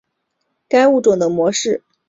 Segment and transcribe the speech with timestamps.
[0.67, 1.97] 该物种的模式产地在长崎。